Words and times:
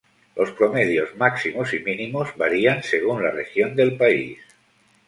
Los 0.35 0.49
promedios 0.53 1.15
máximos 1.15 1.75
y 1.75 1.79
mínimos 1.79 2.35
varían 2.35 2.81
según 2.81 3.21
la 3.21 3.29
región 3.29 3.75
del 3.75 3.97
país. 3.97 4.39